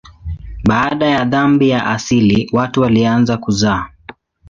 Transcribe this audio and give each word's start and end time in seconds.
Baada 0.67 1.05
ya 1.05 1.25
dhambi 1.25 1.69
ya 1.69 1.85
asili 1.85 2.49
watu 2.53 2.81
walianza 2.81 3.37
kuzaa. 3.37 3.85